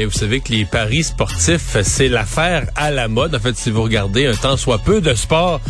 [0.00, 3.34] Et vous savez que les paris sportifs, c'est l'affaire à la mode.
[3.34, 5.60] En fait, si vous regardez un temps soit peu de sport,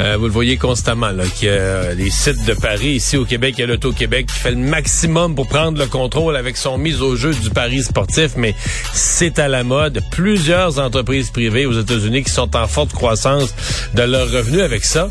[0.00, 3.54] euh, vous le voyez constamment, là, y a les sites de paris ici au Québec,
[3.56, 7.00] il y a l'Auto-Québec qui fait le maximum pour prendre le contrôle avec son mise
[7.00, 8.54] au jeu du pari sportif, mais
[8.92, 10.02] c'est à la mode.
[10.10, 13.54] Plusieurs entreprises privées aux États-Unis qui sont en forte croissance
[13.94, 15.08] de leurs revenus avec ça.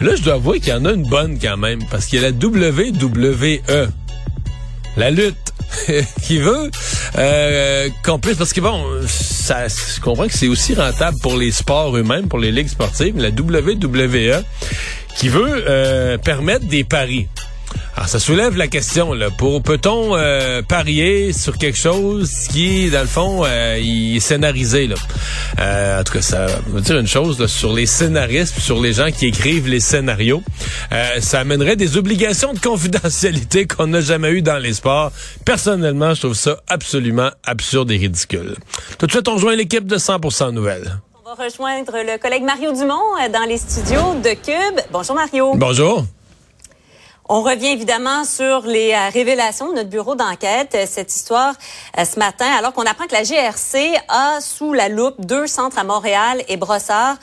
[0.00, 2.24] Là, je dois avouer qu'il y en a une bonne quand même, parce qu'il y
[2.24, 3.88] a la WWE,
[4.96, 5.49] la lutte.
[6.22, 6.70] qui veut.
[7.18, 11.50] Euh, qu'on puisse parce que bon ça je comprends que c'est aussi rentable pour les
[11.50, 14.44] sports eux-mêmes pour les ligues sportives la WWE
[15.16, 17.28] qui veut euh, permettre des paris
[18.00, 19.28] alors, ça soulève la question, là.
[19.28, 24.86] Pour, peut-on euh, parier sur quelque chose qui, dans le fond, euh, il est scénarisé,
[24.86, 24.94] là?
[25.58, 28.94] Euh, en tout cas, ça veut dire une chose, là, sur les scénaristes, sur les
[28.94, 30.42] gens qui écrivent les scénarios.
[31.20, 35.12] ça amènerait des obligations de confidentialité qu'on n'a jamais eues dans les sports.
[35.44, 38.56] Personnellement, je trouve ça absolument absurde et ridicule.
[38.96, 40.90] Tout de suite, on rejoint l'équipe de 100% Nouvelles.
[41.22, 44.80] On va rejoindre le collègue Mario Dumont dans les studios de Cube.
[44.90, 45.52] Bonjour, Mario.
[45.54, 46.06] Bonjour.
[47.32, 51.54] On revient évidemment sur les euh, révélations de notre bureau d'enquête, euh, cette histoire
[51.96, 55.78] euh, ce matin, alors qu'on apprend que la GRC a sous la loupe deux centres
[55.78, 57.18] à Montréal et Brossard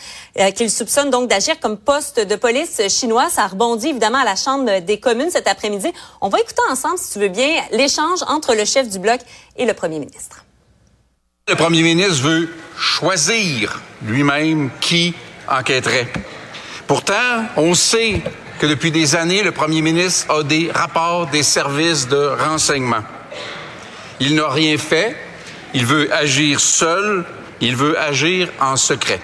[0.55, 3.29] qu'il soupçonne donc d'agir comme poste de police chinois.
[3.29, 5.91] Ça rebondit évidemment à la Chambre des communes cet après-midi.
[6.21, 9.19] On va écouter ensemble, si tu veux bien, l'échange entre le chef du bloc
[9.57, 10.45] et le premier ministre.
[11.49, 15.13] Le premier ministre veut choisir lui-même qui
[15.49, 16.07] enquêterait.
[16.87, 18.21] Pourtant, on sait
[18.59, 23.03] que depuis des années, le premier ministre a des rapports des services de renseignement.
[24.19, 25.15] Il n'a rien fait,
[25.73, 27.25] il veut agir seul,
[27.61, 29.21] il veut agir en secret.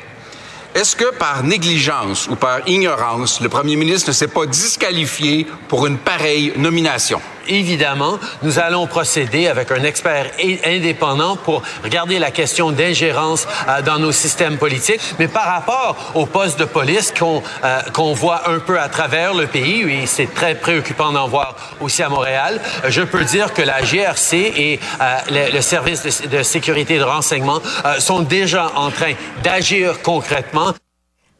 [0.75, 5.85] Est-ce que par négligence ou par ignorance, le premier ministre ne s'est pas disqualifié pour
[5.85, 7.21] une pareille nomination?
[7.47, 10.31] Évidemment, nous allons procéder avec un expert
[10.65, 15.01] indépendant pour regarder la question d'ingérence euh, dans nos systèmes politiques.
[15.19, 19.33] Mais par rapport au poste de police qu'on euh, qu'on voit un peu à travers
[19.33, 23.61] le pays, et c'est très préoccupant d'en voir aussi à Montréal, je peux dire que
[23.61, 27.61] la GRC et euh, le, service de, sécurité et de renseignement
[27.99, 30.73] sont déjà en train d'agir concrètement.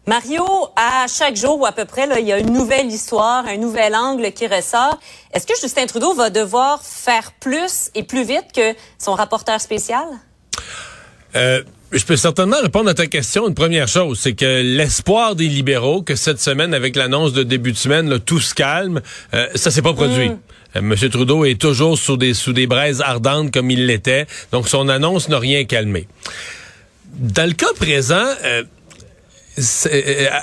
[0.05, 0.43] Mario,
[0.75, 3.55] à chaque jour ou à peu près, là, il y a une nouvelle histoire, un
[3.57, 4.99] nouvel angle qui ressort.
[5.33, 10.03] Est-ce que Justin Trudeau va devoir faire plus et plus vite que son rapporteur spécial?
[11.35, 11.63] Euh,
[11.93, 13.47] je peux certainement répondre à ta question.
[13.47, 17.71] Une première chose, c'est que l'espoir des libéraux que cette semaine, avec l'annonce de début
[17.71, 19.01] de semaine, là, tout se calme,
[19.33, 20.29] euh, ça s'est pas produit.
[20.29, 20.39] Mm.
[20.75, 24.67] Euh, Monsieur Trudeau est toujours sous des, sous des braises ardentes comme il l'était, donc
[24.67, 26.07] son annonce n'a rien calmé.
[27.13, 28.63] Dans le cas présent, euh,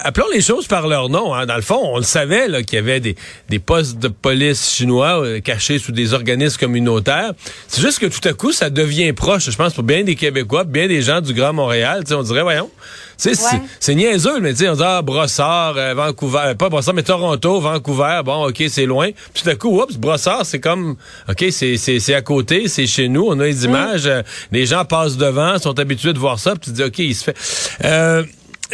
[0.02, 1.34] appelons les choses par leur nom.
[1.34, 1.46] Hein.
[1.46, 3.16] Dans le fond, on le savait qu'il y avait des,
[3.48, 7.32] des, postes de police chinois euh, cachés sous des organismes communautaires.
[7.66, 10.64] C'est juste que tout à coup, ça devient proche, je pense, pour bien des Québécois,
[10.64, 12.04] bien des gens du Grand Montréal.
[12.10, 12.70] on dirait, voyons,
[13.16, 13.34] c'est
[13.80, 18.62] c'est niaiseux, mais on dit, ah, Brossard, Vancouver, pas Brossard, mais Toronto, Vancouver, bon, OK,
[18.68, 19.10] c'est loin.
[19.34, 20.96] Puis tout à coup, oups, Brossard, c'est comme,
[21.28, 23.70] OK, c'est à côté, c'est chez nous, on a des mm.
[23.70, 24.10] images,
[24.52, 27.24] les gens passent devant, sont habitués de voir ça, puis tu dis, OK, il se
[27.24, 28.26] fait...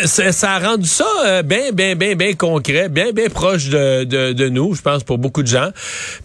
[0.05, 4.33] Ça, a rendu ça euh, bien, bien, bien, bien concret, bien, bien proche de, de,
[4.33, 5.71] de, nous, je pense, pour beaucoup de gens.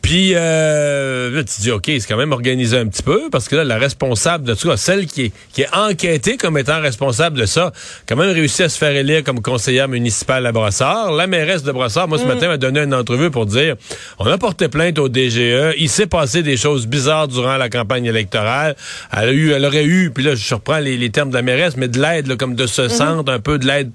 [0.01, 3.55] Puis euh, là, tu dis, OK, c'est quand même organisé un petit peu, parce que
[3.55, 7.39] là, la responsable de tout ça, celle qui est, qui est enquêtée comme étant responsable
[7.39, 7.71] de ça,
[8.07, 11.13] quand même réussi à se faire élire comme conseillère municipale à Brossard.
[11.13, 12.27] La mairesse de Brossard, moi, ce mm.
[12.27, 13.75] matin, m'a donné une entrevue pour dire,
[14.19, 18.05] on a porté plainte au DGE, il s'est passé des choses bizarres durant la campagne
[18.05, 18.75] électorale.
[19.13, 21.41] Elle a eu, elle aurait eu, puis là, je reprends les, les termes de la
[21.41, 22.89] mairesse, mais de l'aide, comme de ce mm-hmm.
[22.89, 23.91] centre un peu de l'aide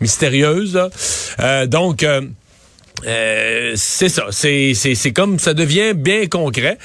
[0.00, 0.80] mystérieuse.
[1.40, 2.22] Euh, donc, euh,
[3.06, 4.26] euh, c'est ça.
[4.30, 6.78] C'est comme ça devient bien concret.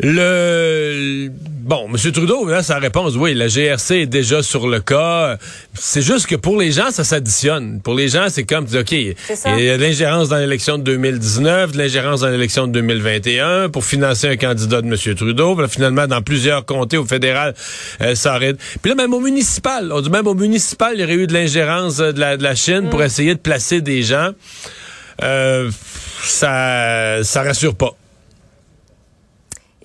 [0.00, 1.28] Le
[1.68, 2.12] bon, M.
[2.12, 5.36] Trudeau, là, sa réponse, oui, la GRC est déjà sur le cas.
[5.74, 7.80] C'est juste que pour les gens, ça s'additionne.
[7.82, 9.14] Pour les gens, c'est comme, OK, il
[9.44, 13.84] y a de l'ingérence dans l'élection de 2019, de l'ingérence dans l'élection de 2021 pour
[13.84, 15.14] financer un candidat de M.
[15.16, 15.58] Trudeau.
[15.66, 17.54] finalement, dans plusieurs comtés au fédéral,
[18.00, 18.56] euh, ça arrête.
[18.80, 21.34] Puis là, même au municipal, on dit même au municipal, il y aurait eu de
[21.34, 23.04] l'ingérence euh, de la, de la Chine pour mm.
[23.04, 24.30] essayer de placer des gens.
[25.22, 25.70] Euh,
[26.22, 27.96] ça, ça rassure pas.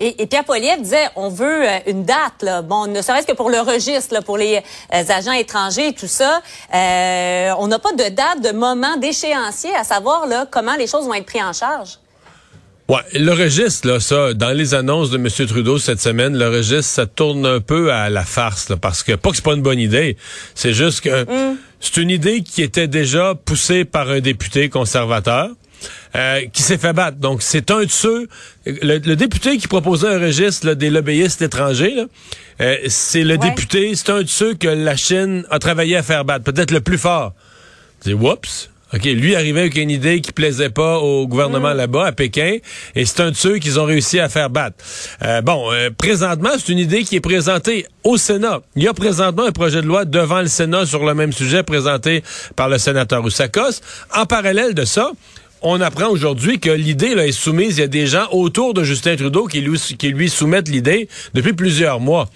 [0.06, 2.60] Et, Pierre Poilievre disait, on veut euh, une date, là.
[2.60, 6.06] bon, ne serait-ce que pour le registre, là, pour les euh, agents étrangers et tout
[6.06, 6.42] ça.
[6.74, 11.06] Euh, on n'a pas de date, de moment, d'échéancier, à savoir là, comment les choses
[11.06, 11.98] vont être prises en charge.
[12.86, 15.28] Ouais, le registre, là, ça, dans les annonces de M.
[15.48, 19.14] Trudeau cette semaine, le registre, ça tourne un peu à la farce, là, parce que
[19.14, 20.18] pas que c'est pas une bonne idée,
[20.54, 21.56] c'est juste que mm.
[21.80, 25.48] c'est une idée qui était déjà poussée par un député conservateur.
[26.16, 27.16] Euh, qui s'est fait battre.
[27.18, 28.28] Donc, c'est un de ceux...
[28.66, 32.06] Le, député qui proposait un registre des lobbyistes étrangers,
[32.60, 36.24] euh, c'est le député, c'est un de ceux que la Chine a travaillé à faire
[36.24, 37.32] battre, peut-être le plus fort.
[38.00, 41.78] C'est whoops, OK, lui arrivait avec une idée qui plaisait pas au gouvernement mm.
[41.78, 42.58] là-bas, à Pékin,
[42.94, 44.76] et c'est un de ceux qu'ils ont réussi à faire battre.
[45.22, 48.60] Euh, bon, présentement, c'est une idée qui est présentée au Sénat.
[48.76, 51.64] Il y a présentement un projet de loi devant le Sénat sur le même sujet
[51.64, 52.22] présenté
[52.54, 53.80] par le sénateur Oussakos.
[54.14, 55.10] En parallèle de ça,
[55.64, 57.78] on apprend aujourd'hui que l'idée est soumise.
[57.78, 61.08] Il y a des gens autour de Justin Trudeau qui lui, qui lui soumettent l'idée
[61.32, 62.28] depuis plusieurs mois.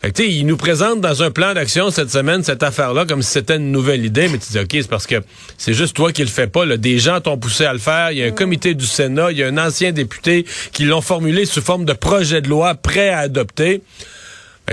[0.00, 3.30] Fait que, il nous présente dans un plan d'action cette semaine cette affaire-là comme si
[3.30, 5.16] c'était une nouvelle idée, mais tu dis OK, c'est parce que
[5.58, 6.64] c'est juste toi qui le fais pas.
[6.64, 6.76] Là.
[6.78, 8.10] Des gens t'ont poussé à le faire.
[8.10, 8.34] Il y a un mm.
[8.34, 11.92] comité du Sénat, il y a un ancien député qui l'ont formulé sous forme de
[11.92, 13.82] projet de loi prêt à adopter.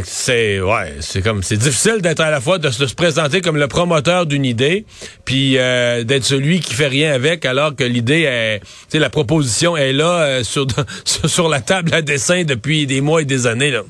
[0.05, 3.67] C'est ouais, c'est comme c'est difficile d'être à la fois de, se présenter comme le
[3.67, 4.85] promoteur d'une idée,
[5.25, 8.61] puis euh, d'être celui qui fait rien avec, alors que l'idée est,
[8.91, 10.65] tu la proposition est là euh, sur
[11.05, 13.81] sur la table à dessin depuis des mois et des années là.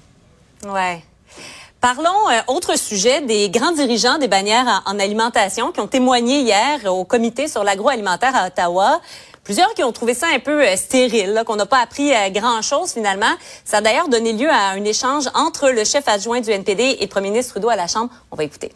[0.67, 1.01] Ouais.
[1.81, 6.91] Parlons, euh, autre sujet, des grands dirigeants des bannières en, alimentation qui ont témoigné hier
[6.91, 8.99] au comité sur l'agroalimentaire à Ottawa.
[9.49, 12.93] Plusieurs qui ont trouvé ça un peu euh, stérile, qu'on n'a pas appris euh, grand-chose
[12.93, 13.33] finalement.
[13.65, 17.01] Ça a d'ailleurs donné lieu à un échange entre le chef adjoint du NPD et
[17.01, 18.11] le premier ministre Trudeau à la Chambre.
[18.29, 18.71] On va écouter.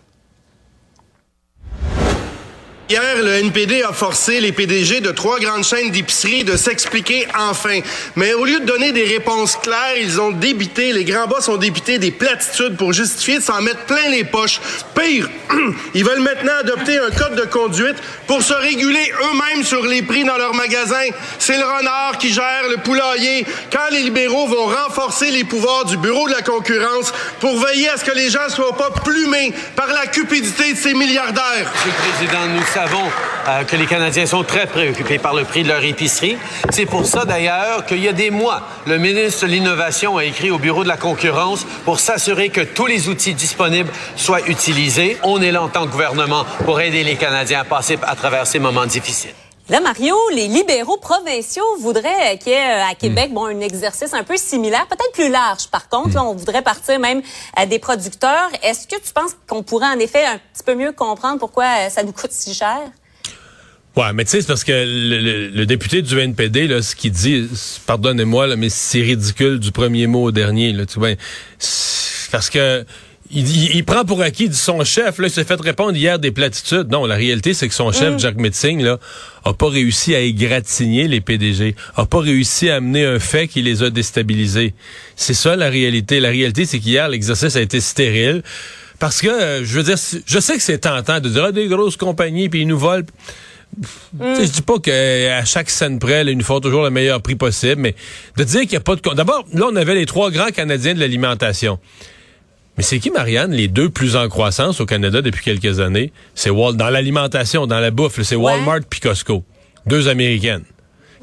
[2.89, 7.79] Hier, le NPD a forcé les PDG de trois grandes chaînes d'épicerie de s'expliquer enfin.
[8.17, 11.55] Mais au lieu de donner des réponses claires, ils ont débité, les grands boss ont
[11.55, 14.59] débité des platitudes pour justifier de s'en mettre plein les poches.
[14.93, 15.29] Pire,
[15.93, 17.95] ils veulent maintenant adopter un code de conduite
[18.27, 21.09] pour se réguler eux-mêmes sur les prix dans leurs magasins.
[21.39, 23.45] C'est le renard qui gère le poulailler.
[23.71, 27.97] Quand les libéraux vont renforcer les pouvoirs du bureau de la concurrence pour veiller à
[27.97, 31.71] ce que les gens soient pas plumés par la cupidité de ces milliardaires.
[31.73, 33.07] Monsieur le Président, savons
[33.47, 36.37] euh, que les Canadiens sont très préoccupés par le prix de leur épicerie.
[36.71, 40.49] C'est pour ça, d'ailleurs, qu'il y a des mois, le ministre de l'Innovation a écrit
[40.49, 45.17] au Bureau de la concurrence pour s'assurer que tous les outils disponibles soient utilisés.
[45.21, 48.47] On est là en tant que gouvernement pour aider les Canadiens à passer à travers
[48.47, 49.42] ces moments difficiles.
[49.73, 53.33] Là, Mario, les libéraux provinciaux voudraient qu'il y ait euh, à Québec hmm.
[53.33, 56.09] bon, un exercice un peu similaire, peut-être plus large par contre.
[56.09, 56.27] Hmm.
[56.27, 57.23] on voudrait partir même
[57.55, 58.51] à des producteurs.
[58.61, 61.89] Est-ce que tu penses qu'on pourrait en effet un petit peu mieux comprendre pourquoi euh,
[61.89, 62.81] ça nous coûte si cher?
[63.95, 67.49] Ouais, mais tu sais, c'est parce que le, député du NPD, là, ce qu'il dit,
[67.87, 70.71] pardonnez-moi, mais c'est ridicule du premier mot au dernier.
[70.71, 71.15] Là, tu vois,
[72.31, 72.85] parce que
[73.33, 76.91] il, prend pour acquis son chef, là, il s'est fait répondre hier des platitudes.
[76.91, 78.19] Non, la réalité, c'est que son chef, mm.
[78.19, 78.99] Jacques Metzing, là,
[79.43, 83.61] a pas réussi à égratigner les PDG, a pas réussi à amener un fait qui
[83.61, 84.73] les a déstabilisés.
[85.15, 86.19] C'est ça la réalité.
[86.19, 88.43] La réalité, c'est qu'hier, l'exercice a été stérile.
[88.99, 91.67] Parce que, euh, je veux dire, je sais que c'est tentant de dire, ah, des
[91.67, 93.05] grosses compagnies, puis ils nous volent.
[94.13, 94.35] Mm.
[94.39, 97.81] Je dis pas qu'à chaque scène près, ils nous font toujours le meilleur prix possible,
[97.81, 97.95] mais
[98.37, 99.01] de dire qu'il n'y a pas de...
[99.15, 101.79] D'abord, là, on avait les trois grands Canadiens de l'alimentation.
[102.77, 106.11] Mais c'est qui, Marianne, les deux plus en croissance au Canada depuis quelques années?
[106.33, 109.43] C'est Wal dans l'alimentation, dans la bouffe, c'est Walmart puis Costco.
[109.85, 110.63] Deux Américaines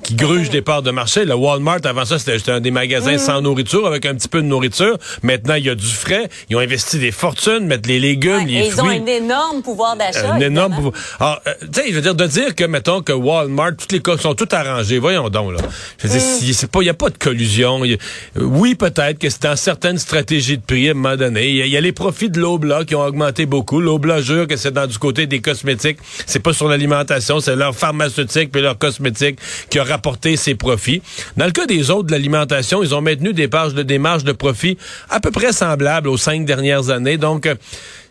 [0.02, 1.24] qui gruge des parts de marché.
[1.24, 3.18] Le Walmart, avant ça, c'était un des magasins mm.
[3.18, 4.96] sans nourriture, avec un petit peu de nourriture.
[5.22, 6.28] Maintenant, il y a du frais.
[6.48, 8.96] Ils ont investi des fortunes, mettre les légumes, les fruits.
[8.96, 10.32] Ils ont un énorme pouvoir d'achat.
[10.32, 10.94] Un énorme pouvoir.
[11.18, 14.00] Alors, euh, tu sais, je veux dire, de dire que, mettons, que Walmart, toutes les
[14.18, 14.98] sont toutes arrangées.
[14.98, 15.58] Voyons donc, là.
[15.98, 16.22] Je veux dire,
[16.62, 16.66] mm.
[16.68, 17.80] pas, il n'y a pas de collusion.
[18.36, 21.48] oui, peut-être que c'est dans certaines stratégies de prix, à un moment donné.
[21.48, 23.80] Il y, a les profits de l'Aubla qui ont augmenté beaucoup.
[23.80, 25.98] L'Aubla jure que c'est dans du côté des cosmétiques.
[26.26, 29.38] C'est pas sur l'alimentation, c'est leur pharmaceutique puis leur cosmétique
[29.68, 31.02] qui a rapporter ses profits.
[31.36, 34.32] Dans le cas des autres de l'alimentation, ils ont maintenu des, pages de, marges de
[34.32, 34.76] profit
[35.08, 37.18] à peu près semblables aux cinq dernières années.
[37.18, 37.48] Donc,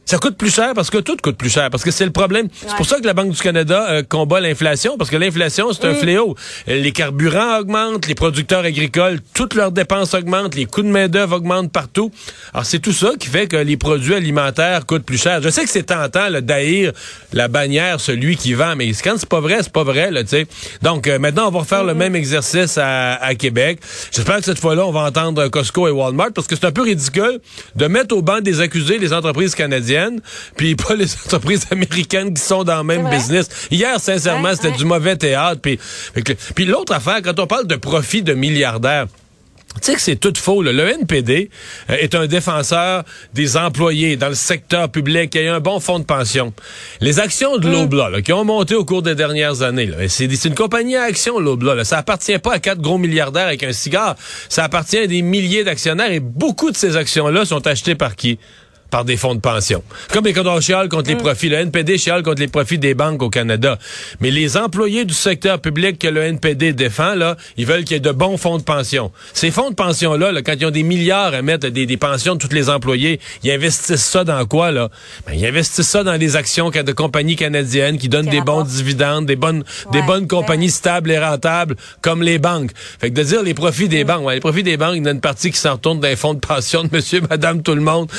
[0.10, 2.48] Ça coûte plus cher parce que tout coûte plus cher, parce que c'est le problème.
[2.66, 5.86] C'est pour ça que la Banque du Canada euh, combat l'inflation, parce que l'inflation, c'est
[5.86, 6.36] un fléau.
[6.66, 11.72] Les carburants augmentent, les producteurs agricoles, toutes leurs dépenses augmentent, les coûts de main-d'œuvre augmentent
[11.72, 12.10] partout.
[12.56, 15.44] Alors, c'est tout ça qui fait que les produits alimentaires coûtent plus cher.
[15.44, 16.92] Je sais que c'est tentant d'haïr
[17.32, 20.30] la bannière, celui qui vend, mais quand c'est pas vrai, c'est pas vrai, là, tu
[20.30, 20.48] sais.
[20.82, 23.78] Donc, euh, maintenant, on va refaire le même exercice à, à Québec.
[24.12, 26.82] J'espère que cette fois-là, on va entendre Costco et Walmart, parce que c'est un peu
[26.82, 27.42] ridicule
[27.76, 29.99] de mettre au banc des accusés les entreprises canadiennes,
[30.56, 33.50] puis pas les entreprises américaines qui sont dans le même business.
[33.72, 35.62] Hier, sincèrement, c'était du mauvais théâtre.
[35.62, 35.80] Puis,
[36.56, 39.08] puis l'autre affaire, quand on parle de profit de milliardaires,
[39.76, 40.64] tu sais que c'est tout faux.
[40.64, 41.50] Le NPD
[41.90, 43.04] euh, est un défenseur
[43.34, 46.54] des employés dans le secteur public qui a un bon fonds de pension.
[47.02, 50.96] Les actions de l'Obla, qui ont monté au cours des dernières années, c'est une compagnie
[50.96, 51.84] à actions, l'Obla.
[51.86, 54.16] Ça appartient pas à quatre gros milliardaires avec un cigare.
[54.50, 58.40] Ça appartient à des milliers d'actionnaires et beaucoup de ces actions-là sont achetées par qui?
[58.90, 59.84] Par des fonds de pension.
[60.12, 61.50] Comme les on chiale contre les profits.
[61.50, 63.78] Le NPD chiale contre les profits des banques au Canada.
[64.20, 67.98] Mais les employés du secteur public que le NPD défend, là, ils veulent qu'il y
[67.98, 69.12] ait de bons fonds de pension.
[69.34, 72.36] Ces fonds de pension-là, là, quand ils ont des milliards à mettre des, des, pensions
[72.36, 74.90] de tous les employés, ils investissent ça dans quoi, là?
[75.28, 79.26] Ben, ils investissent ça dans des actions de compagnies canadiennes qui donnent des bons dividendes,
[79.26, 82.72] des bonnes, des bonnes compagnies stables et rentables, comme les banques.
[83.00, 84.08] Fait que de dire les profits des mm.
[84.08, 86.08] banques, ouais, les profits des banques, il y a une partie qui s'en retourne dans
[86.08, 88.10] les fonds de pension de monsieur, madame, tout le monde.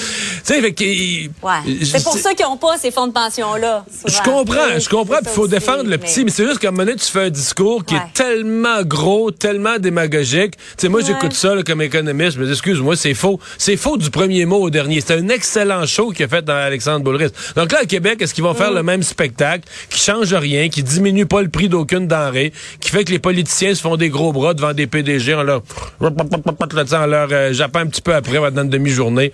[1.83, 3.85] C'est pour ça qu'ils n'ont pas ces fonds de pension-là.
[4.07, 5.19] Je comprends, je comprends.
[5.23, 7.31] Il faut défendre le petit, mais c'est juste qu'à un moment donné, tu fais un
[7.31, 10.57] discours qui est tellement gros, tellement démagogique.
[10.57, 13.41] Tu sais, moi, j'écoute ça comme économiste, mais excuse-moi, c'est faux.
[13.59, 15.01] C'est faux du premier mot au dernier.
[15.01, 17.31] C'est un excellent show qu'il a fait dans Alexandre Boulris.
[17.57, 18.77] Donc là, à Québec, est-ce qu'ils vont faire mm.
[18.77, 23.05] le même spectacle, qui change rien, qui diminue pas le prix d'aucune denrée, qui fait
[23.05, 25.63] que les politiciens se font des gros bras devant des PDG en leur,
[26.01, 29.33] en leur euh, un petit peu après, dans une demi-journée?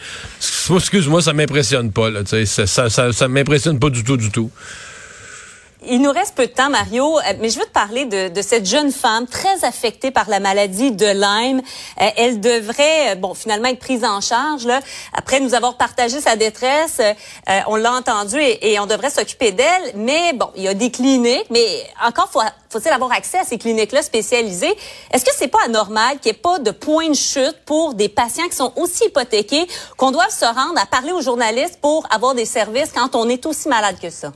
[0.75, 2.11] Excuse-moi, ça m'impressionne pas.
[2.11, 4.51] Là, ça, ça, ça, ça m'impressionne pas du tout, du tout.
[5.89, 8.43] Il nous reste peu de temps, Mario, euh, mais je veux te parler de, de
[8.43, 11.63] cette jeune femme très affectée par la maladie de Lyme.
[12.01, 14.67] Euh, elle devrait, euh, bon, finalement être prise en charge.
[14.67, 14.81] Là.
[15.13, 17.01] Après nous avoir partagé sa détresse,
[17.69, 19.93] on l'a entendu et, et, on devrait s'occuper d'elle.
[19.95, 23.59] Mais bon, il y a des cliniques, mais encore faut, faut-il avoir accès à ces
[23.59, 24.75] cliniques-là spécialisées?
[25.13, 28.09] Est-ce que c'est pas anormal qu'il n'y ait pas de point de chute pour des
[28.09, 29.67] patients qui sont aussi hypothéqués
[29.97, 33.47] qu'on doive se rendre à parler aux journalistes pour avoir des services quand on est
[33.47, 34.33] aussi malade que ça?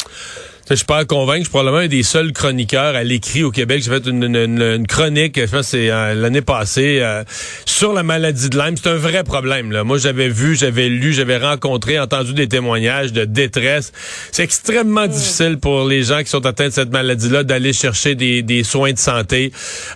[0.70, 1.38] Je suis pas à convaincre.
[1.38, 3.82] Je suis probablement un des seuls chroniqueurs à l'écrit au Québec.
[3.82, 7.24] J'ai fait une, une, chronique, je pense c'est euh, l'année passée, euh,
[7.64, 8.76] sur la maladie de Lyme.
[8.76, 9.72] C'est un vrai problème.
[9.72, 9.82] Là.
[9.82, 13.92] Moi, j'avais vu, j'avais lu, j'avais rencontré, entendu des témoignages de détresse.
[14.30, 15.08] C'est extrêmement mm.
[15.08, 18.92] difficile pour les gens qui sont atteints de cette maladie-là d'aller chercher des, des, soins
[18.92, 19.50] de santé.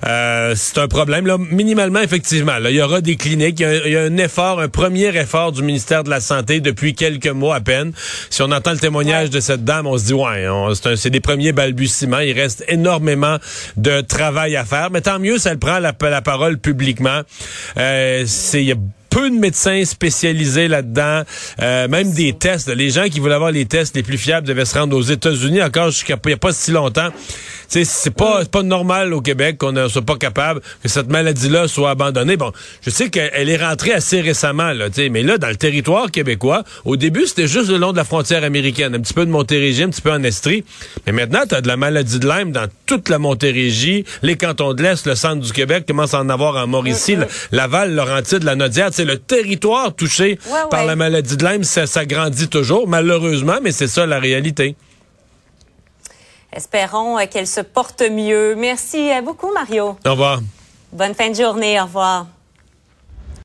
[0.04, 1.24] Euh, c'est un problème.
[1.28, 3.60] Là, minimalement, effectivement, là, il y aura des cliniques.
[3.60, 7.28] Il y, a, un effort, un premier effort du ministère de la Santé depuis quelques
[7.28, 7.92] mois à peine.
[8.28, 11.20] Si on entend le témoignage de cette dame, on se dit, ouais, on c'est des
[11.20, 12.20] premiers balbutiements.
[12.20, 13.38] Il reste énormément
[13.76, 14.90] de travail à faire.
[14.90, 17.20] Mais tant mieux, ça le prend la, la parole publiquement.
[17.76, 18.74] Euh, c'est
[19.14, 21.22] peu de médecins spécialisés là-dedans,
[21.62, 22.68] euh, même des tests.
[22.68, 25.62] Les gens qui voulaient avoir les tests les plus fiables devaient se rendre aux États-Unis
[25.62, 27.10] encore jusqu'à il n'y a pas si longtemps.
[27.82, 31.90] C'est pas pas normal au Québec qu'on ne soit pas capable que cette maladie-là soit
[31.90, 32.36] abandonnée.
[32.36, 32.52] Bon,
[32.82, 36.96] je sais qu'elle est rentrée assez récemment, là, mais là, dans le territoire québécois, au
[36.96, 39.88] début, c'était juste le long de la frontière américaine, un petit peu de Montérégie, un
[39.88, 40.64] petit peu en Estrie.
[41.06, 44.74] Mais maintenant, tu as de la maladie de Lyme dans toute la Montérégie, les cantons
[44.74, 47.16] de l'Est, le centre du Québec commence à en avoir en Mauricie,
[47.50, 48.90] Laval, Laurentide, la Nodière.
[48.92, 50.38] C'est le territoire touché
[50.70, 54.76] par la maladie de Lyme, ça, ça grandit toujours, malheureusement, mais c'est ça la réalité.
[56.54, 58.54] Espérons euh, qu'elle se porte mieux.
[58.54, 59.96] Merci euh, beaucoup, Mario.
[60.06, 60.40] Au revoir.
[60.92, 61.80] Bonne fin de journée.
[61.80, 62.26] Au revoir.